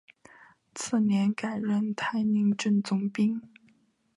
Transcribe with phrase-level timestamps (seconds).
[0.73, 3.39] 次年改任泰宁镇总兵。